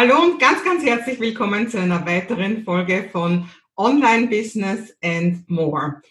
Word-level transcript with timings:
Hallo 0.00 0.22
und 0.22 0.38
ganz, 0.38 0.62
ganz 0.62 0.84
herzlich 0.84 1.18
willkommen 1.18 1.68
zu 1.68 1.80
einer 1.80 2.06
weiteren 2.06 2.62
Folge 2.62 3.08
von 3.10 3.48
Online 3.76 4.28
Business 4.28 4.96
and 5.02 5.50
More. 5.50 6.02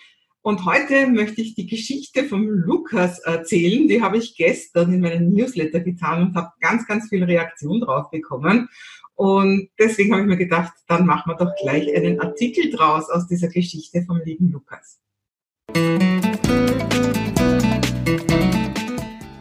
Und 0.41 0.65
heute 0.65 1.07
möchte 1.07 1.39
ich 1.41 1.55
die 1.55 1.67
Geschichte 1.67 2.25
vom 2.25 2.50
Lukas 2.50 3.19
erzählen. 3.19 3.87
Die 3.87 4.01
habe 4.01 4.17
ich 4.17 4.35
gestern 4.35 4.92
in 4.92 5.00
meinem 5.00 5.31
Newsletter 5.31 5.79
getan 5.79 6.21
und 6.21 6.35
habe 6.35 6.50
ganz, 6.59 6.85
ganz 6.85 7.08
viel 7.08 7.23
Reaktion 7.23 7.79
drauf 7.79 8.11
bekommen. 8.11 8.68
Und 9.15 9.70
deswegen 9.80 10.12
habe 10.12 10.24
ich 10.24 10.28
mir 10.28 10.36
gedacht, 10.36 10.74
dann 10.90 11.06
machen 11.06 11.32
wir 11.32 11.38
doch 11.38 11.56
gleich 11.56 11.88
einen 11.96 12.20
Artikel 12.20 12.70
draus 12.70 13.10
aus 13.10 13.26
dieser 13.28 13.48
Geschichte 13.48 14.04
vom 14.06 14.20
lieben 14.26 14.52
Lukas. 14.52 15.00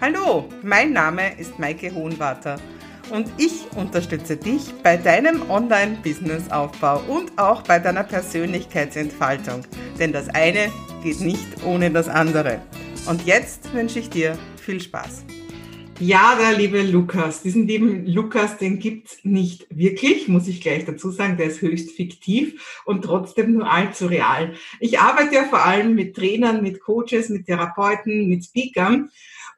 Hallo, 0.01 0.49
mein 0.63 0.93
Name 0.93 1.37
ist 1.37 1.59
Maike 1.59 1.93
Hohenwarter 1.93 2.61
und 3.11 3.30
ich 3.38 3.66
unterstütze 3.77 4.36
dich 4.36 4.72
bei 4.82 4.96
deinem 4.96 5.50
Online-Business-Aufbau 5.50 7.03
und 7.08 7.39
auch 7.39 7.62
bei 7.62 7.79
deiner 7.79 8.04
Persönlichkeitsentfaltung. 8.04 9.62
Denn 9.98 10.12
das 10.12 10.29
eine 10.29 10.72
geht 11.03 11.21
nicht 11.21 11.64
ohne 11.64 11.90
das 11.90 12.08
andere. 12.08 12.61
Und 13.08 13.25
jetzt 13.25 13.72
wünsche 13.72 14.00
ich 14.00 14.11
dir 14.11 14.36
viel 14.61 14.81
Spaß. 14.81 15.25
Ja, 15.98 16.36
der 16.39 16.58
liebe 16.58 16.82
Lukas. 16.82 17.40
Diesen 17.40 17.67
lieben 17.67 18.07
Lukas, 18.07 18.58
den 18.58 18.79
gibt's 18.79 19.18
nicht 19.23 19.67
wirklich, 19.70 20.29
muss 20.29 20.46
ich 20.46 20.61
gleich 20.61 20.84
dazu 20.84 21.11
sagen. 21.11 21.39
Der 21.39 21.46
ist 21.46 21.62
höchst 21.62 21.93
fiktiv 21.93 22.82
und 22.84 23.03
trotzdem 23.03 23.54
nur 23.54 23.70
allzu 23.70 24.07
real. 24.07 24.53
Ich 24.79 24.98
arbeite 24.98 25.36
ja 25.36 25.45
vor 25.45 25.64
allem 25.64 25.95
mit 25.95 26.14
Trainern, 26.14 26.62
mit 26.62 26.81
Coaches, 26.81 27.31
mit 27.31 27.46
Therapeuten, 27.46 28.29
mit 28.29 28.45
Speakern 28.45 29.11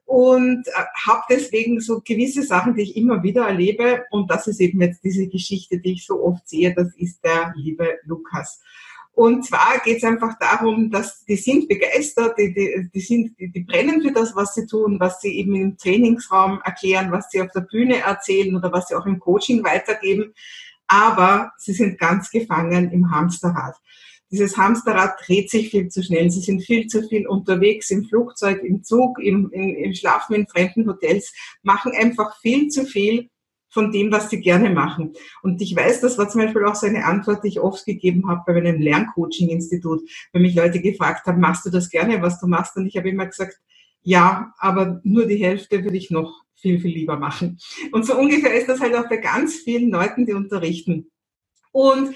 und 0.08 0.66
äh, 0.68 0.70
habe 1.06 1.20
deswegen 1.28 1.80
so 1.80 2.00
gewisse 2.00 2.42
Sachen, 2.42 2.74
die 2.74 2.80
ich 2.80 2.96
immer 2.96 3.22
wieder 3.22 3.46
erlebe. 3.46 4.06
Und 4.10 4.30
das 4.30 4.46
ist 4.46 4.58
eben 4.58 4.80
jetzt 4.80 5.04
diese 5.04 5.28
Geschichte, 5.28 5.78
die 5.80 5.92
ich 5.92 6.06
so 6.06 6.24
oft 6.24 6.48
sehe. 6.48 6.74
Das 6.74 6.88
ist 6.96 7.22
der 7.22 7.52
liebe 7.56 7.98
Lukas. 8.04 8.58
Und 9.12 9.44
zwar 9.44 9.80
geht 9.84 9.98
es 9.98 10.04
einfach 10.04 10.38
darum, 10.38 10.90
dass 10.90 11.26
die 11.26 11.36
sind 11.36 11.68
begeistert, 11.68 12.38
die, 12.38 12.54
die, 12.54 12.88
die, 12.94 13.00
sind, 13.00 13.38
die, 13.38 13.52
die 13.52 13.64
brennen 13.64 14.00
für 14.00 14.12
das, 14.12 14.34
was 14.34 14.54
sie 14.54 14.66
tun, 14.66 14.98
was 14.98 15.20
sie 15.20 15.38
eben 15.40 15.54
im 15.54 15.76
Trainingsraum 15.76 16.62
erklären, 16.64 17.12
was 17.12 17.30
sie 17.30 17.42
auf 17.42 17.52
der 17.52 17.60
Bühne 17.60 17.98
erzählen 17.98 18.56
oder 18.56 18.72
was 18.72 18.88
sie 18.88 18.94
auch 18.94 19.04
im 19.04 19.18
Coaching 19.18 19.62
weitergeben. 19.62 20.32
Aber 20.86 21.52
sie 21.58 21.74
sind 21.74 21.98
ganz 21.98 22.30
gefangen 22.30 22.90
im 22.92 23.10
Hamsterrad. 23.10 23.74
Dieses 24.30 24.56
Hamsterrad 24.56 25.18
dreht 25.26 25.50
sich 25.50 25.70
viel 25.70 25.88
zu 25.88 26.02
schnell. 26.02 26.30
Sie 26.30 26.40
sind 26.40 26.62
viel 26.62 26.86
zu 26.86 27.02
viel 27.08 27.26
unterwegs 27.26 27.90
im 27.90 28.04
Flugzeug, 28.04 28.62
im 28.62 28.84
Zug, 28.84 29.18
im, 29.18 29.50
im, 29.52 29.74
im 29.74 29.94
Schlafen 29.94 30.34
in 30.34 30.46
fremden 30.46 30.86
Hotels, 30.86 31.32
machen 31.62 31.92
einfach 31.98 32.38
viel 32.40 32.68
zu 32.68 32.84
viel 32.84 33.30
von 33.70 33.92
dem, 33.92 34.10
was 34.10 34.30
sie 34.30 34.40
gerne 34.40 34.70
machen. 34.70 35.12
Und 35.42 35.60
ich 35.60 35.74
weiß, 35.74 36.00
das 36.00 36.18
war 36.18 36.28
zum 36.28 36.40
Beispiel 36.40 36.64
auch 36.64 36.74
so 36.74 36.86
eine 36.86 37.04
Antwort, 37.04 37.44
die 37.44 37.48
ich 37.48 37.60
oft 37.60 37.84
gegeben 37.84 38.28
habe 38.28 38.42
bei 38.46 38.54
meinem 38.54 38.80
Lerncoaching-Institut, 38.80 40.08
wenn 40.32 40.42
mich 40.42 40.54
Leute 40.54 40.80
gefragt 40.80 41.26
haben, 41.26 41.40
machst 41.40 41.66
du 41.66 41.70
das 41.70 41.90
gerne, 41.90 42.22
was 42.22 42.40
du 42.40 42.46
machst? 42.46 42.76
Und 42.76 42.86
ich 42.86 42.96
habe 42.96 43.10
immer 43.10 43.26
gesagt, 43.26 43.58
ja, 44.02 44.54
aber 44.58 45.00
nur 45.04 45.26
die 45.26 45.36
Hälfte 45.36 45.84
würde 45.84 45.96
ich 45.96 46.10
noch 46.10 46.44
viel, 46.54 46.80
viel 46.80 46.92
lieber 46.92 47.18
machen. 47.18 47.58
Und 47.92 48.06
so 48.06 48.18
ungefähr 48.18 48.54
ist 48.54 48.68
das 48.68 48.80
halt 48.80 48.94
auch 48.94 49.08
bei 49.08 49.18
ganz 49.18 49.56
vielen 49.56 49.90
Leuten, 49.90 50.26
die 50.26 50.32
unterrichten. 50.32 51.10
Und 51.72 52.14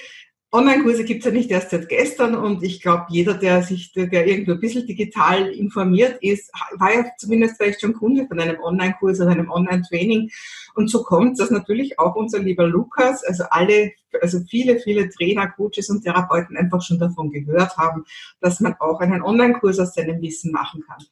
Online-Kurse 0.55 1.05
gibt 1.05 1.20
es 1.20 1.25
ja 1.25 1.31
nicht 1.33 1.50
erst 1.50 1.70
seit 1.70 1.89
gestern 1.89 2.34
und 2.34 2.62
ich 2.62 2.83
glaube, 2.83 3.06
jeder, 3.08 3.33
der 3.33 3.62
sich, 3.62 3.91
der 3.92 4.27
irgendwo 4.27 4.53
ein 4.53 4.61
bisschen 4.61 4.86
digital 4.86 5.48
informiert 5.48 6.19
ist, 6.20 6.53
war 6.77 6.95
ja 6.95 7.06
zumindest 7.17 7.56
vielleicht 7.56 7.81
schon 7.81 7.95
Kunde 7.95 8.27
von 8.27 8.39
einem 8.39 8.61
Online-Kurs 8.61 9.20
oder 9.20 9.30
einem 9.30 9.50
Online-Training. 9.50 10.30
Und 10.75 10.91
so 10.91 11.03
kommt 11.03 11.41
dass 11.41 11.50
natürlich 11.50 11.98
auch 11.98 12.14
unser 12.17 12.41
lieber 12.41 12.67
Lukas, 12.67 13.25
also 13.25 13.45
alle, 13.48 13.92
also 14.20 14.41
viele, 14.48 14.78
viele 14.78 15.08
Trainer, 15.08 15.48
Coaches 15.48 15.89
und 15.89 16.03
Therapeuten 16.03 16.56
einfach 16.56 16.83
schon 16.83 16.98
davon 16.98 17.30
gehört 17.30 17.77
haben, 17.78 18.05
dass 18.41 18.61
man 18.61 18.75
auch 18.78 19.00
einen 19.00 19.23
Online-Kurs 19.23 19.78
aus 19.78 19.95
seinem 19.95 20.20
Wissen 20.20 20.53
machen 20.53 20.83
kann. 20.86 21.02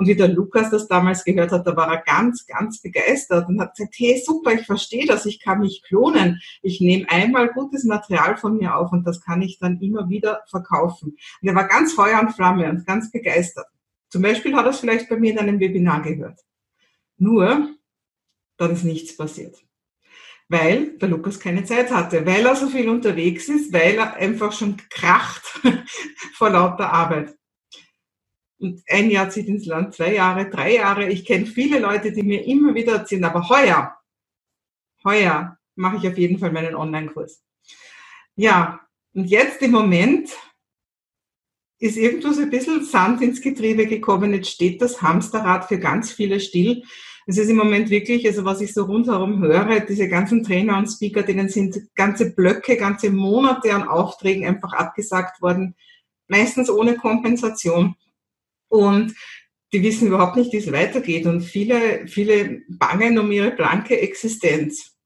Und 0.00 0.06
wie 0.06 0.16
der 0.16 0.28
Lukas 0.28 0.70
das 0.70 0.88
damals 0.88 1.24
gehört 1.24 1.52
hat, 1.52 1.66
da 1.66 1.76
war 1.76 1.92
er 1.92 2.02
ganz, 2.02 2.46
ganz 2.46 2.80
begeistert 2.80 3.46
und 3.48 3.60
hat 3.60 3.76
gesagt, 3.76 3.94
hey, 3.98 4.22
super, 4.24 4.54
ich 4.54 4.64
verstehe 4.64 5.04
das, 5.04 5.26
ich 5.26 5.40
kann 5.40 5.60
mich 5.60 5.82
klonen. 5.82 6.40
Ich 6.62 6.80
nehme 6.80 7.04
einmal 7.10 7.48
gutes 7.48 7.84
Material 7.84 8.38
von 8.38 8.56
mir 8.56 8.76
auf 8.76 8.89
und 8.92 9.06
das 9.06 9.20
kann 9.20 9.42
ich 9.42 9.58
dann 9.58 9.80
immer 9.80 10.08
wieder 10.08 10.42
verkaufen. 10.48 11.16
Und 11.40 11.48
er 11.48 11.54
war 11.54 11.68
ganz 11.68 11.92
Feuer 11.92 12.20
und 12.20 12.32
Flamme 12.32 12.68
und 12.68 12.86
ganz 12.86 13.10
begeistert. 13.10 13.66
Zum 14.10 14.22
Beispiel 14.22 14.54
hat 14.54 14.66
er 14.66 14.70
es 14.70 14.80
vielleicht 14.80 15.08
bei 15.08 15.16
mir 15.16 15.32
in 15.32 15.38
einem 15.38 15.60
Webinar 15.60 16.02
gehört. 16.02 16.40
Nur, 17.16 17.74
dann 18.56 18.72
ist 18.72 18.84
nichts 18.84 19.16
passiert. 19.16 19.56
Weil 20.48 20.98
der 20.98 21.08
Lukas 21.08 21.38
keine 21.38 21.64
Zeit 21.64 21.90
hatte, 21.92 22.26
weil 22.26 22.44
er 22.44 22.56
so 22.56 22.68
viel 22.68 22.88
unterwegs 22.88 23.48
ist, 23.48 23.72
weil 23.72 23.96
er 23.96 24.14
einfach 24.16 24.52
schon 24.52 24.76
kracht 24.90 25.44
vor 26.34 26.50
lauter 26.50 26.92
Arbeit. 26.92 27.36
Und 28.58 28.82
ein 28.88 29.10
Jahr 29.10 29.30
zieht 29.30 29.46
ins 29.46 29.64
Land, 29.64 29.94
zwei 29.94 30.14
Jahre, 30.14 30.50
drei 30.50 30.74
Jahre. 30.74 31.08
Ich 31.08 31.24
kenne 31.24 31.46
viele 31.46 31.78
Leute, 31.78 32.12
die 32.12 32.22
mir 32.22 32.44
immer 32.44 32.74
wieder 32.74 32.94
erzählen, 32.94 33.24
aber 33.24 33.48
heuer, 33.48 33.96
heuer 35.04 35.56
mache 35.76 35.96
ich 35.96 36.08
auf 36.08 36.18
jeden 36.18 36.38
Fall 36.38 36.52
meinen 36.52 36.74
Online-Kurs. 36.74 37.42
Ja, 38.40 38.80
und 39.12 39.26
jetzt 39.26 39.60
im 39.60 39.72
Moment 39.72 40.30
ist 41.78 41.98
irgendwo 41.98 42.32
so 42.32 42.40
ein 42.40 42.48
bisschen 42.48 42.82
Sand 42.86 43.20
ins 43.20 43.42
Getriebe 43.42 43.86
gekommen. 43.86 44.32
Jetzt 44.32 44.48
steht 44.48 44.80
das 44.80 45.02
Hamsterrad 45.02 45.66
für 45.66 45.78
ganz 45.78 46.10
viele 46.10 46.40
still. 46.40 46.82
Es 47.26 47.36
ist 47.36 47.50
im 47.50 47.58
Moment 47.58 47.90
wirklich, 47.90 48.26
also 48.26 48.46
was 48.46 48.62
ich 48.62 48.72
so 48.72 48.84
rundherum 48.84 49.42
höre, 49.42 49.80
diese 49.80 50.08
ganzen 50.08 50.42
Trainer 50.42 50.78
und 50.78 50.86
Speaker, 50.86 51.22
denen 51.22 51.50
sind 51.50 51.94
ganze 51.94 52.34
Blöcke, 52.34 52.78
ganze 52.78 53.10
Monate 53.10 53.74
an 53.74 53.86
Aufträgen 53.86 54.46
einfach 54.46 54.72
abgesagt 54.72 55.42
worden, 55.42 55.74
meistens 56.26 56.70
ohne 56.70 56.96
Kompensation. 56.96 57.94
Und 58.68 59.14
die 59.74 59.82
wissen 59.82 60.08
überhaupt 60.08 60.36
nicht, 60.36 60.50
wie 60.54 60.56
es 60.56 60.72
weitergeht. 60.72 61.26
Und 61.26 61.42
viele, 61.42 62.06
viele 62.06 62.62
bangen 62.70 63.18
um 63.18 63.30
ihre 63.32 63.50
blanke 63.50 64.00
Existenz. 64.00 64.96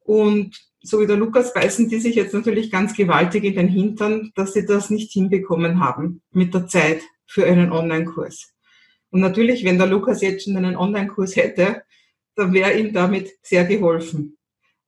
Und 0.00 0.73
so 0.84 1.00
wie 1.00 1.06
der 1.06 1.16
Lukas 1.16 1.54
beißen 1.54 1.88
die 1.88 1.98
sich 1.98 2.14
jetzt 2.14 2.34
natürlich 2.34 2.70
ganz 2.70 2.94
gewaltig 2.94 3.44
in 3.44 3.54
den 3.54 3.68
Hintern, 3.68 4.32
dass 4.34 4.52
sie 4.52 4.66
das 4.66 4.90
nicht 4.90 5.12
hinbekommen 5.12 5.80
haben 5.80 6.22
mit 6.30 6.52
der 6.52 6.66
Zeit 6.66 7.00
für 7.26 7.46
einen 7.46 7.72
Online-Kurs. 7.72 8.52
Und 9.10 9.20
natürlich, 9.20 9.64
wenn 9.64 9.78
der 9.78 9.86
Lukas 9.86 10.20
jetzt 10.20 10.44
schon 10.44 10.56
einen 10.56 10.76
Online-Kurs 10.76 11.36
hätte, 11.36 11.82
dann 12.34 12.52
wäre 12.52 12.78
ihm 12.78 12.92
damit 12.92 13.32
sehr 13.42 13.64
geholfen. 13.64 14.36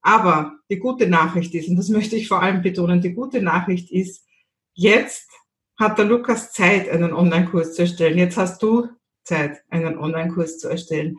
Aber 0.02 0.58
die 0.68 0.78
gute 0.78 1.08
Nachricht 1.08 1.54
ist, 1.54 1.68
und 1.68 1.76
das 1.76 1.88
möchte 1.88 2.16
ich 2.16 2.28
vor 2.28 2.42
allem 2.42 2.60
betonen, 2.60 3.00
die 3.00 3.14
gute 3.14 3.40
Nachricht 3.40 3.90
ist, 3.90 4.26
jetzt 4.74 5.30
hat 5.78 5.96
der 5.98 6.04
Lukas 6.04 6.52
Zeit, 6.52 6.90
einen 6.90 7.14
Online-Kurs 7.14 7.74
zu 7.74 7.82
erstellen. 7.82 8.18
Jetzt 8.18 8.36
hast 8.36 8.62
du 8.62 8.88
Zeit, 9.24 9.62
einen 9.70 9.98
Online-Kurs 9.98 10.58
zu 10.58 10.68
erstellen. 10.68 11.16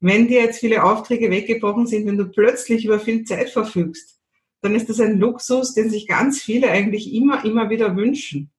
Wenn 0.00 0.28
dir 0.28 0.40
jetzt 0.40 0.60
viele 0.60 0.82
Aufträge 0.82 1.30
weggebrochen 1.30 1.86
sind, 1.86 2.06
wenn 2.06 2.18
du 2.18 2.26
plötzlich 2.26 2.84
über 2.84 2.98
viel 2.98 3.24
Zeit 3.24 3.50
verfügst, 3.50 4.13
dann 4.64 4.74
ist 4.74 4.88
das 4.88 4.98
ein 4.98 5.18
Luxus, 5.18 5.74
den 5.74 5.90
sich 5.90 6.08
ganz 6.08 6.40
viele 6.40 6.70
eigentlich 6.70 7.12
immer, 7.12 7.44
immer 7.44 7.68
wieder 7.68 7.96
wünschen. 7.96 8.50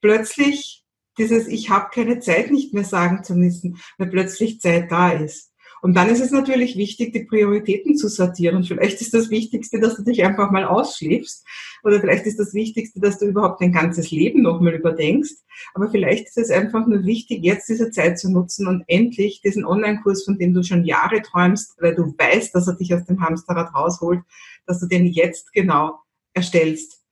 Plötzlich 0.00 0.84
dieses 1.18 1.46
Ich 1.46 1.70
habe 1.70 1.90
keine 1.94 2.18
Zeit 2.18 2.50
nicht 2.50 2.74
mehr 2.74 2.84
sagen 2.84 3.22
zu 3.22 3.36
müssen, 3.36 3.78
weil 3.96 4.08
plötzlich 4.08 4.60
Zeit 4.60 4.90
da 4.90 5.10
ist. 5.10 5.49
Und 5.82 5.94
dann 5.94 6.08
ist 6.08 6.20
es 6.20 6.30
natürlich 6.30 6.76
wichtig, 6.76 7.12
die 7.12 7.24
Prioritäten 7.24 7.96
zu 7.96 8.08
sortieren. 8.08 8.62
Vielleicht 8.64 9.00
ist 9.00 9.14
das 9.14 9.30
Wichtigste, 9.30 9.80
dass 9.80 9.96
du 9.96 10.02
dich 10.02 10.22
einfach 10.24 10.50
mal 10.50 10.64
ausschläfst. 10.64 11.44
Oder 11.82 12.00
vielleicht 12.00 12.26
ist 12.26 12.38
das 12.38 12.52
Wichtigste, 12.52 13.00
dass 13.00 13.18
du 13.18 13.26
überhaupt 13.26 13.62
dein 13.62 13.72
ganzes 13.72 14.10
Leben 14.10 14.42
nochmal 14.42 14.74
überdenkst. 14.74 15.36
Aber 15.74 15.90
vielleicht 15.90 16.28
ist 16.28 16.38
es 16.38 16.50
einfach 16.50 16.86
nur 16.86 17.04
wichtig, 17.04 17.42
jetzt 17.42 17.68
diese 17.68 17.90
Zeit 17.90 18.18
zu 18.18 18.30
nutzen 18.30 18.66
und 18.66 18.84
endlich 18.88 19.40
diesen 19.42 19.64
Online-Kurs, 19.64 20.24
von 20.24 20.38
dem 20.38 20.52
du 20.52 20.62
schon 20.62 20.84
Jahre 20.84 21.22
träumst, 21.22 21.80
weil 21.80 21.94
du 21.94 22.14
weißt, 22.16 22.54
dass 22.54 22.68
er 22.68 22.74
dich 22.74 22.94
aus 22.94 23.04
dem 23.04 23.20
Hamsterrad 23.20 23.74
rausholt, 23.74 24.20
dass 24.66 24.80
du 24.80 24.86
den 24.86 25.06
jetzt 25.06 25.52
genau 25.52 25.98
erstellst. 26.34 27.02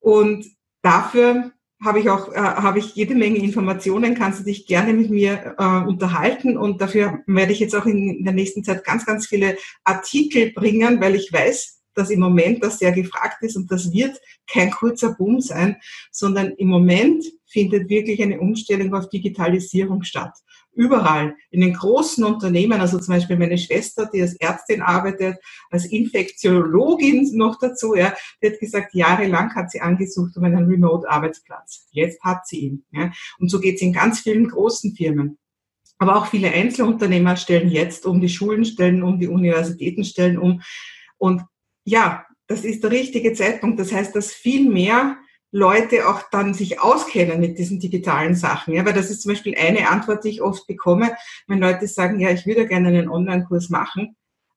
Und 0.00 0.46
dafür 0.82 1.52
habe 1.84 2.00
ich 2.00 2.10
auch 2.10 2.32
äh, 2.32 2.38
habe 2.38 2.80
ich 2.80 2.94
jede 2.94 3.14
Menge 3.14 3.38
Informationen, 3.38 4.14
kannst 4.14 4.40
du 4.40 4.44
dich 4.44 4.66
gerne 4.66 4.92
mit 4.92 5.10
mir 5.10 5.54
äh, 5.58 5.88
unterhalten 5.88 6.56
und 6.56 6.80
dafür 6.80 7.20
werde 7.26 7.52
ich 7.52 7.60
jetzt 7.60 7.74
auch 7.76 7.86
in 7.86 8.24
der 8.24 8.32
nächsten 8.32 8.64
Zeit 8.64 8.84
ganz, 8.84 9.06
ganz 9.06 9.26
viele 9.26 9.56
Artikel 9.84 10.52
bringen, 10.52 11.00
weil 11.00 11.14
ich 11.14 11.32
weiß, 11.32 11.80
dass 11.94 12.10
im 12.10 12.20
Moment 12.20 12.62
das 12.64 12.78
sehr 12.78 12.92
gefragt 12.92 13.42
ist 13.42 13.56
und 13.56 13.70
das 13.70 13.92
wird 13.92 14.20
kein 14.50 14.70
kurzer 14.70 15.14
Boom 15.14 15.40
sein, 15.40 15.76
sondern 16.10 16.52
im 16.52 16.68
Moment 16.68 17.24
findet 17.48 17.88
wirklich 17.88 18.22
eine 18.22 18.40
Umstellung 18.40 18.94
auf 18.94 19.08
Digitalisierung 19.08 20.02
statt 20.04 20.34
überall, 20.78 21.34
in 21.50 21.60
den 21.60 21.74
großen 21.74 22.22
Unternehmen, 22.22 22.80
also 22.80 23.00
zum 23.00 23.14
Beispiel 23.14 23.36
meine 23.36 23.58
Schwester, 23.58 24.08
die 24.12 24.22
als 24.22 24.34
Ärztin 24.36 24.80
arbeitet, 24.80 25.36
als 25.70 25.86
Infektiologin 25.86 27.36
noch 27.36 27.58
dazu, 27.58 27.96
ja, 27.96 28.14
die 28.40 28.46
hat 28.46 28.60
gesagt, 28.60 28.94
jahrelang 28.94 29.52
hat 29.56 29.72
sie 29.72 29.80
angesucht 29.80 30.36
um 30.36 30.44
einen 30.44 30.66
Remote-Arbeitsplatz. 30.66 31.88
Jetzt 31.90 32.22
hat 32.22 32.46
sie 32.46 32.60
ihn. 32.60 32.84
Ja. 32.92 33.10
Und 33.40 33.50
so 33.50 33.58
geht 33.58 33.74
es 33.74 33.82
in 33.82 33.92
ganz 33.92 34.20
vielen 34.20 34.48
großen 34.48 34.94
Firmen. 34.94 35.38
Aber 35.98 36.16
auch 36.16 36.26
viele 36.26 36.52
Einzelunternehmer 36.52 37.36
stellen 37.36 37.70
jetzt 37.70 38.06
um, 38.06 38.20
die 38.20 38.28
Schulen 38.28 38.64
stellen 38.64 39.02
um, 39.02 39.18
die 39.18 39.26
Universitäten 39.26 40.04
stellen 40.04 40.38
um. 40.38 40.62
Und 41.16 41.42
ja, 41.84 42.24
das 42.46 42.64
ist 42.64 42.84
der 42.84 42.92
richtige 42.92 43.32
Zeitpunkt. 43.32 43.80
Das 43.80 43.92
heißt, 43.92 44.14
dass 44.14 44.32
viel 44.32 44.70
mehr 44.70 45.16
Leute 45.50 46.08
auch 46.08 46.22
dann 46.30 46.52
sich 46.54 46.80
auskennen 46.80 47.40
mit 47.40 47.58
diesen 47.58 47.80
digitalen 47.80 48.34
Sachen. 48.34 48.74
Ja, 48.74 48.84
weil 48.84 48.92
das 48.92 49.10
ist 49.10 49.22
zum 49.22 49.32
Beispiel 49.32 49.56
eine 49.56 49.88
Antwort, 49.88 50.24
die 50.24 50.30
ich 50.30 50.42
oft 50.42 50.66
bekomme, 50.66 51.12
wenn 51.46 51.60
Leute 51.60 51.86
sagen, 51.86 52.20
ja, 52.20 52.30
ich 52.30 52.46
würde 52.46 52.66
gerne 52.66 52.88
einen 52.88 53.08
Online-Kurs 53.08 53.70
machen, 53.70 54.16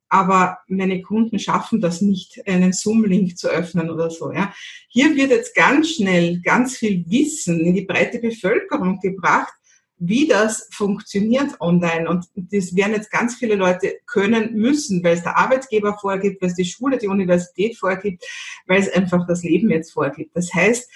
aber 0.09 0.57
meine 0.67 1.01
Kunden 1.01 1.39
schaffen 1.39 1.79
das 1.79 2.01
nicht, 2.01 2.45
einen 2.45 2.73
Zoom-Link 2.73 3.37
zu 3.37 3.47
öffnen 3.47 3.89
oder 3.89 4.09
so. 4.09 4.33
Ja. 4.33 4.53
Hier 4.89 5.15
wird 5.15 5.31
jetzt 5.31 5.55
ganz 5.55 5.91
schnell 5.91 6.41
ganz 6.41 6.75
viel 6.75 7.05
Wissen 7.07 7.61
in 7.61 7.73
die 7.73 7.85
breite 7.85 8.19
Bevölkerung 8.19 8.99
gebracht, 8.99 9.53
wie 10.03 10.27
das 10.27 10.67
funktioniert 10.71 11.61
online. 11.61 12.09
Und 12.09 12.25
das 12.35 12.75
werden 12.75 12.95
jetzt 12.95 13.11
ganz 13.11 13.35
viele 13.35 13.53
Leute 13.53 13.99
können 14.07 14.55
müssen, 14.55 15.03
weil 15.03 15.13
es 15.13 15.21
der 15.21 15.37
Arbeitgeber 15.37 15.95
vorgibt, 15.95 16.41
weil 16.41 16.49
es 16.49 16.55
die 16.55 16.65
Schule, 16.65 16.97
die 16.97 17.07
Universität 17.07 17.77
vorgibt, 17.77 18.25
weil 18.65 18.81
es 18.81 18.91
einfach 18.91 19.27
das 19.27 19.43
Leben 19.43 19.69
jetzt 19.69 19.93
vorgibt. 19.93 20.35
Das 20.35 20.51
heißt, 20.55 20.89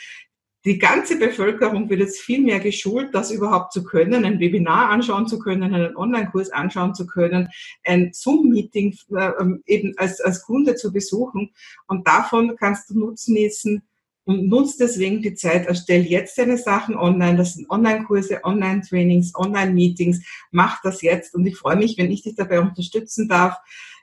die 0.66 0.80
ganze 0.80 1.20
Bevölkerung 1.20 1.88
wird 1.88 2.00
jetzt 2.00 2.20
viel 2.20 2.42
mehr 2.42 2.60
geschult, 2.60 3.14
das 3.14 3.30
überhaupt 3.30 3.74
zu 3.74 3.84
können, 3.84 4.26
ein 4.26 4.40
Webinar 4.40 4.90
anschauen 4.90 5.28
zu 5.28 5.38
können, 5.38 5.76
einen 5.76 5.96
Online-Kurs 5.96 6.50
anschauen 6.50 6.96
zu 6.96 7.06
können, 7.06 7.50
ein 7.84 8.10
Zoom-Meeting 8.12 8.98
äh, 9.16 9.32
eben 9.68 9.94
als, 9.98 10.20
als 10.20 10.42
Kunde 10.42 10.76
zu 10.76 10.92
besuchen. 10.92 11.54
Und 11.86 12.08
davon 12.08 12.56
kannst 12.56 12.90
du 12.90 12.98
Nutzen 12.98 13.36
nutzen, 13.36 13.84
und 14.26 14.48
nutzt 14.48 14.80
deswegen 14.80 15.22
die 15.22 15.36
Zeit, 15.36 15.68
erstell 15.68 16.02
jetzt 16.02 16.38
deine 16.38 16.58
Sachen 16.58 16.96
online. 16.96 17.38
Das 17.38 17.54
sind 17.54 17.70
Online-Kurse, 17.70 18.44
Online-Trainings, 18.44 19.34
Online-Meetings. 19.36 20.26
Mach 20.52 20.82
das 20.82 21.02
jetzt 21.02 21.36
und 21.36 21.46
ich 21.46 21.58
freue 21.58 21.76
mich, 21.78 21.98
wenn 21.98 22.12
ich 22.12 22.24
dich 22.24 22.36
dabei 22.36 22.60
unterstützen 22.60 23.28
darf. 23.28 23.56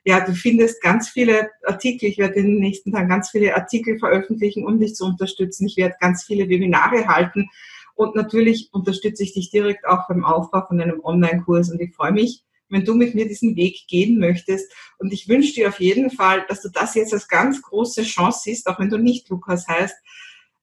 Ja, 0.04 0.24
du 0.24 0.32
findest 0.32 0.80
ganz 0.80 1.08
viele 1.08 1.50
Artikel. 1.64 2.08
Ich 2.08 2.19
werde 2.19 2.34
in 2.34 2.46
den 2.46 2.58
nächsten 2.58 2.92
Tagen 2.92 3.08
ganz 3.08 3.30
viele 3.30 3.54
Artikel 3.54 3.98
veröffentlichen, 3.98 4.64
um 4.64 4.78
dich 4.78 4.94
zu 4.94 5.04
unterstützen. 5.04 5.66
Ich 5.66 5.76
werde 5.76 5.96
ganz 6.00 6.24
viele 6.24 6.48
Webinare 6.48 7.06
halten 7.06 7.48
und 7.94 8.14
natürlich 8.14 8.70
unterstütze 8.72 9.22
ich 9.22 9.34
dich 9.34 9.50
direkt 9.50 9.86
auch 9.86 10.08
beim 10.08 10.24
Aufbau 10.24 10.66
von 10.66 10.80
einem 10.80 11.00
Online-Kurs 11.02 11.70
und 11.70 11.80
ich 11.80 11.94
freue 11.94 12.12
mich, 12.12 12.42
wenn 12.72 12.84
du 12.84 12.94
mit 12.94 13.14
mir 13.14 13.28
diesen 13.28 13.54
Weg 13.54 13.86
gehen 13.86 14.19
möchtest. 14.19 14.72
Und 14.98 15.12
ich 15.12 15.28
wünsche 15.28 15.52
dir 15.52 15.69
auf 15.69 15.78
jeden 15.78 16.10
Fall, 16.10 16.44
dass 16.48 16.62
du 16.62 16.70
das 16.70 16.94
jetzt 16.94 17.12
als 17.12 17.28
ganz 17.28 17.60
große 17.62 18.02
Chance 18.02 18.40
siehst, 18.44 18.66
auch 18.66 18.80
wenn 18.80 18.90
du 18.90 18.98
nicht 18.98 19.28
Lukas 19.28 19.69
heißt. 19.69 19.94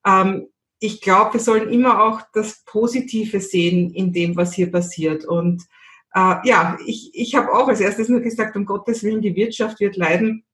Ähm, 0.05 0.47
ich 0.79 1.01
glaube, 1.01 1.33
wir 1.33 1.39
sollen 1.39 1.69
immer 1.69 2.03
auch 2.03 2.21
das 2.33 2.63
Positive 2.65 3.39
sehen 3.39 3.93
in 3.93 4.11
dem, 4.11 4.35
was 4.35 4.53
hier 4.53 4.71
passiert. 4.71 5.23
Und 5.25 5.63
äh, 6.15 6.35
ja, 6.43 6.77
ich, 6.85 7.11
ich 7.13 7.35
habe 7.35 7.53
auch 7.53 7.67
als 7.67 7.79
erstes 7.79 8.09
nur 8.09 8.21
gesagt, 8.21 8.55
um 8.55 8.65
Gottes 8.65 9.03
Willen, 9.03 9.21
die 9.21 9.35
Wirtschaft 9.35 9.79
wird 9.79 9.95
leiden. 9.95 10.45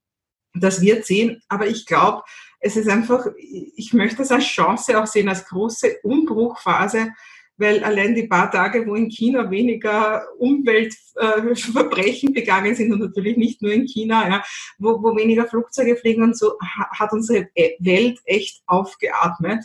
Das 0.54 0.80
wird 0.80 1.06
sehen. 1.06 1.42
Aber 1.48 1.66
ich 1.66 1.86
glaube, 1.86 2.22
es 2.60 2.76
ist 2.76 2.88
einfach, 2.88 3.26
ich 3.38 3.92
möchte 3.92 4.22
es 4.22 4.32
als 4.32 4.44
Chance 4.44 5.00
auch 5.00 5.06
sehen, 5.06 5.28
als 5.28 5.46
große 5.46 5.98
Umbruchphase, 6.02 7.12
weil 7.58 7.82
allein 7.82 8.14
die 8.14 8.26
paar 8.26 8.50
Tage, 8.50 8.86
wo 8.86 8.94
in 8.94 9.10
China 9.10 9.50
weniger 9.50 10.26
Umweltverbrechen 10.38 12.30
äh, 12.30 12.32
begangen 12.32 12.74
sind 12.74 12.92
und 12.92 13.00
natürlich 13.00 13.36
nicht 13.36 13.62
nur 13.62 13.72
in 13.72 13.86
China, 13.86 14.28
ja, 14.28 14.44
wo, 14.78 15.02
wo 15.02 15.16
weniger 15.16 15.46
Flugzeuge 15.46 15.96
fliegen 15.96 16.22
und 16.22 16.36
so, 16.36 16.58
hat 16.60 17.12
unsere 17.12 17.48
Welt 17.78 18.20
echt 18.24 18.62
aufgeatmet. 18.66 19.64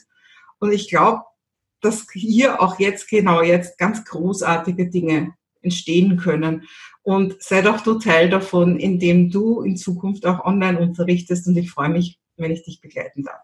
Und 0.60 0.72
ich 0.72 0.90
glaube, 0.90 1.24
dass 1.82 2.08
hier 2.14 2.62
auch 2.62 2.80
jetzt, 2.80 3.10
genau 3.10 3.42
jetzt, 3.42 3.78
ganz 3.78 4.06
großartige 4.06 4.90
Dinge 4.90 5.34
entstehen 5.62 6.18
können. 6.18 6.68
Und 7.04 7.42
sei 7.42 7.62
doch 7.62 7.82
du 7.82 8.00
Teil 8.00 8.30
davon, 8.30 8.78
indem 8.78 9.32
du 9.32 9.62
in 9.62 9.76
Zukunft 9.76 10.26
auch 10.26 10.46
online 10.46 10.80
unterrichtest. 10.80 11.48
Und 11.48 11.58
ich 11.58 11.72
freue 11.72 11.90
mich, 11.90 12.20
wenn 12.38 12.52
ich 12.52 12.64
dich 12.64 12.80
begleiten 12.80 13.24
darf. 13.24 13.42